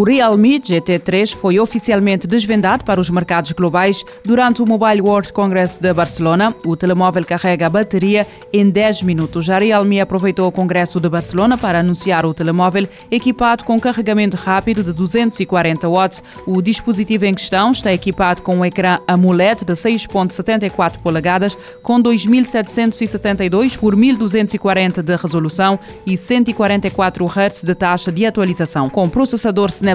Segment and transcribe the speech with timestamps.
[0.00, 5.78] O Realme GT3 foi oficialmente desvendado para os mercados globais durante o Mobile World Congress
[5.78, 6.54] de Barcelona.
[6.64, 9.50] O telemóvel carrega a bateria em 10 minutos.
[9.50, 14.82] A Realme aproveitou o Congresso de Barcelona para anunciar o telemóvel equipado com carregamento rápido
[14.82, 16.22] de 240 watts.
[16.46, 23.76] O dispositivo em questão está equipado com um ecrã AMOLED de 6.74 polegadas com 2772
[23.76, 28.88] por 1240 de resolução e 144 Hz de taxa de atualização.
[28.88, 29.89] Com processador Snapdragon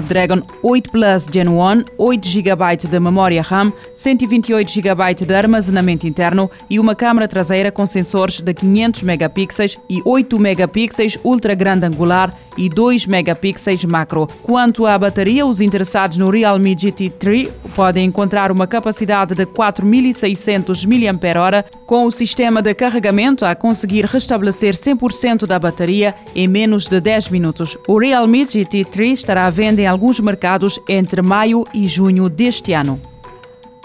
[0.62, 6.78] 8 Plus Gen 1, 8 GB de memória RAM, 128 GB de armazenamento interno e
[6.78, 12.68] uma câmera traseira com sensores de 500 megapixels e 8 megapixels ultra grande angular e
[12.68, 14.26] 2 megapixels macro.
[14.42, 21.64] Quanto à bateria, os interessados no Realme GT3 podem encontrar uma capacidade de 4600 mAh
[21.84, 27.28] com o sistema de carregamento a conseguir restabelecer 100% da bateria em menos de 10
[27.28, 27.76] minutos.
[27.86, 33.00] O Realme GT3 estará à venda alguns mercados entre maio e junho deste ano.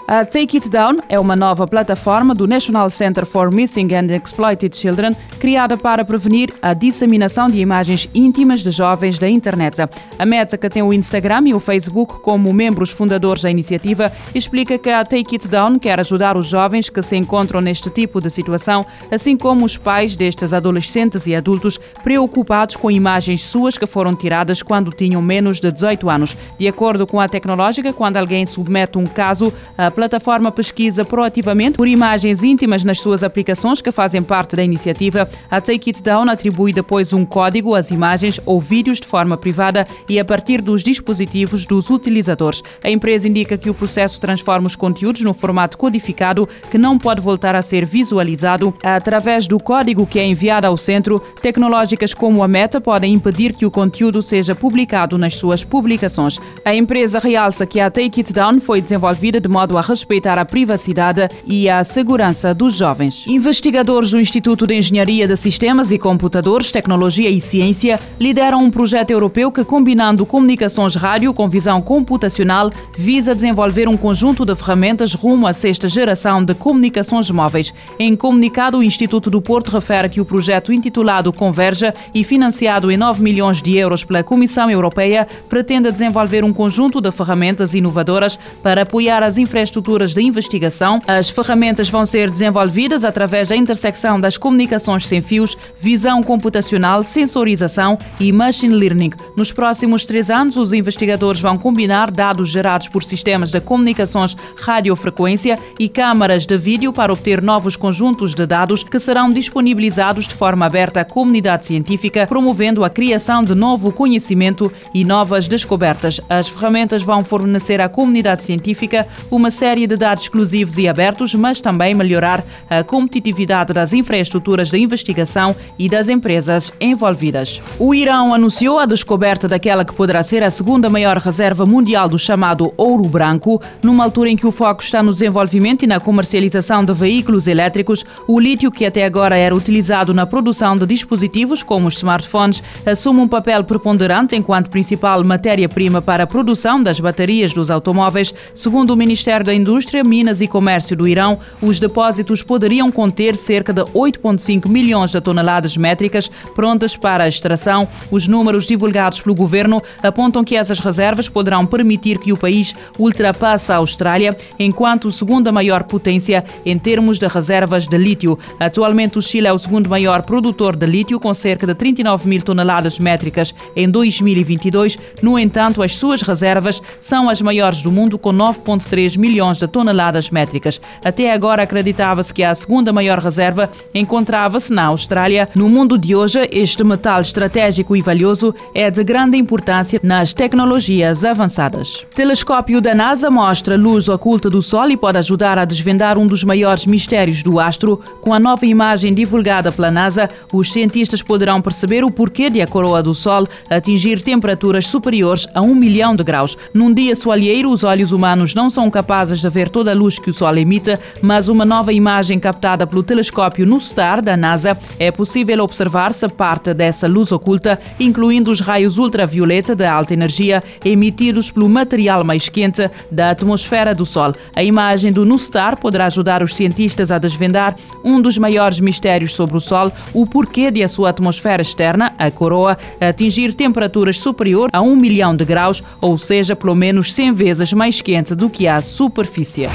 [0.06, 4.76] A Take It Down é uma nova plataforma do National Center for Missing and Exploited
[4.76, 9.76] Children criada para prevenir a disseminação de imagens íntimas de jovens da internet.
[10.18, 14.76] A Meta, que tem o Instagram e o Facebook como membros fundadores da iniciativa, explica
[14.76, 18.28] que a Take It Down quer ajudar os jovens que se encontram neste tipo de
[18.28, 24.14] situação, assim como os pais destes adolescentes e adultos preocupados com imagens suas que foram
[24.14, 26.36] tiradas quando tinham menos de 18 anos.
[26.58, 31.86] De acordo com a tecnológica, quando alguém submete um caso, a plataforma pesquisa proativamente por
[31.86, 35.28] imagens íntimas nas suas aplicações que fazem parte da iniciativa.
[35.50, 39.86] A Take It Down atribui depois um código às imagens ou vídeos de forma privada
[40.08, 42.62] e a partir dos dispositivos dos utilizadores.
[42.82, 47.20] A empresa indica que o processo transforma os conteúdos no formato codificado que não pode
[47.20, 51.20] voltar a ser visualizado através do código que é enviado ao centro.
[51.40, 56.38] Tecnológicas como a Meta podem impedir que o conteúdo seja publicado nas suas publicações.
[56.64, 60.44] A empresa realça que a Take It Down foi desenvolvida de modo a respeitar a
[60.44, 63.24] privacidade e a segurança dos jovens.
[63.26, 69.10] Investigadores do Instituto de Engenharia de Sistemas e Computadores, Tecnologia e Ciência lideram um projeto
[69.10, 75.46] europeu que, combinando comunicações rádio com visão computacional, visa desenvolver um conjunto de ferramentas rumo
[75.46, 77.74] à sexta geração de comunicações móveis.
[77.98, 82.96] Em comunicado, o Instituto do Porto refere que o projeto intitulado Converja e financiado em
[82.96, 88.82] 9 milhões de euros pela Comissão Europeia pretende desenvolver um conjunto de ferramentas inovadoras para
[88.82, 90.98] apoiar as infraestruturas estruturas de investigação.
[91.06, 97.98] As ferramentas vão ser desenvolvidas através da intersecção das comunicações sem fios, visão computacional, sensorização
[98.20, 99.12] e machine learning.
[99.34, 105.58] Nos próximos três anos, os investigadores vão combinar dados gerados por sistemas de comunicações radiofrequência
[105.78, 110.66] e câmaras de vídeo para obter novos conjuntos de dados que serão disponibilizados de forma
[110.66, 116.20] aberta à comunidade científica, promovendo a criação de novo conhecimento e novas descobertas.
[116.28, 121.60] As ferramentas vão fornecer à comunidade científica uma série de dados exclusivos e abertos, mas
[121.60, 127.62] também melhorar a competitividade das infraestruturas de investigação e das empresas envolvidas.
[127.78, 132.18] O Irão anunciou a descoberta daquela que poderá ser a segunda maior reserva mundial do
[132.18, 136.84] chamado ouro branco, numa altura em que o foco está no desenvolvimento e na comercialização
[136.84, 138.04] de veículos elétricos.
[138.26, 143.20] O lítio, que até agora era utilizado na produção de dispositivos como os smartphones, assume
[143.20, 148.96] um papel preponderante enquanto principal matéria-prima para a produção das baterias dos automóveis, segundo o
[148.96, 153.82] Ministério da da Indústria, Minas e Comércio do Irão, os depósitos poderiam conter cerca de
[153.82, 157.86] 8,5 milhões de toneladas métricas prontas para extração.
[158.10, 163.70] Os números divulgados pelo governo apontam que essas reservas poderão permitir que o país ultrapasse
[163.70, 168.38] a Austrália enquanto segunda maior potência em termos de reservas de lítio.
[168.58, 172.40] Atualmente, o Chile é o segundo maior produtor de lítio, com cerca de 39 mil
[172.40, 174.96] toneladas métricas em 2022.
[175.20, 179.66] No entanto, as suas reservas são as maiores do mundo, com 9,3 milhões milhões de
[179.66, 180.80] toneladas métricas.
[181.04, 185.48] Até agora acreditava-se que a segunda maior reserva encontrava-se na Austrália.
[185.54, 191.24] No mundo de hoje, este metal estratégico e valioso é de grande importância nas tecnologias
[191.24, 192.06] avançadas.
[192.14, 196.44] Telescópio da NASA mostra luz oculta do Sol e pode ajudar a desvendar um dos
[196.44, 198.00] maiores mistérios do astro.
[198.20, 202.66] Com a nova imagem divulgada pela NASA, os cientistas poderão perceber o porquê de a
[202.66, 206.56] coroa do Sol atingir temperaturas superiores a um milhão de graus.
[206.72, 210.18] Num dia soalheiro, os olhos humanos não são capazes capazes de ver toda a luz
[210.18, 215.10] que o Sol emite, mas uma nova imagem captada pelo telescópio NuSTAR da NASA é
[215.10, 221.68] possível observar-se parte dessa luz oculta, incluindo os raios ultravioleta de alta energia emitidos pelo
[221.68, 224.32] material mais quente da atmosfera do Sol.
[224.54, 229.56] A imagem do NuSTAR poderá ajudar os cientistas a desvendar um dos maiores mistérios sobre
[229.56, 234.82] o Sol, o porquê de a sua atmosfera externa, a coroa, atingir temperaturas superior a
[234.82, 238.82] 1 milhão de graus, ou seja, pelo menos 100 vezes mais quente do que a
[239.22, 239.68] superfície.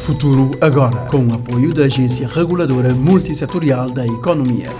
[0.00, 4.70] Futuro agora, com o apoio da Agência Reguladora Multissetorial da Economia.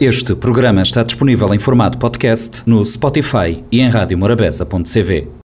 [0.00, 5.30] Este programa está disponível em formato podcast no Spotify e em radiomorabeza.cv.